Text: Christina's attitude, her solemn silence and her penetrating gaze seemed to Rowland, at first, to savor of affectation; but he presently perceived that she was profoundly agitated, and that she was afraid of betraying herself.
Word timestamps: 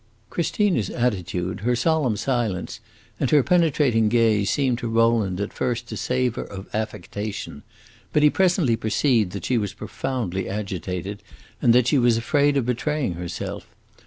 Christina's 0.31 0.89
attitude, 0.89 1.59
her 1.59 1.75
solemn 1.75 2.17
silence 2.17 2.79
and 3.19 3.29
her 3.29 3.43
penetrating 3.43 4.09
gaze 4.09 4.49
seemed 4.49 4.79
to 4.79 4.87
Rowland, 4.87 5.39
at 5.39 5.53
first, 5.53 5.87
to 5.89 5.95
savor 5.95 6.41
of 6.43 6.65
affectation; 6.73 7.61
but 8.11 8.23
he 8.23 8.31
presently 8.31 8.75
perceived 8.75 9.31
that 9.33 9.45
she 9.45 9.59
was 9.59 9.75
profoundly 9.75 10.49
agitated, 10.49 11.21
and 11.61 11.71
that 11.75 11.85
she 11.85 11.99
was 11.99 12.17
afraid 12.17 12.57
of 12.57 12.65
betraying 12.65 13.13
herself. 13.13 13.67